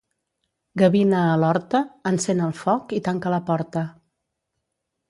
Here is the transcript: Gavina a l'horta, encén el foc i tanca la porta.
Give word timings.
Gavina 0.81 1.19
a 1.33 1.35
l'horta, 1.43 1.83
encén 2.13 2.43
el 2.49 2.57
foc 2.63 2.99
i 3.03 3.07
tanca 3.11 3.39
la 3.39 3.43
porta. 3.53 3.87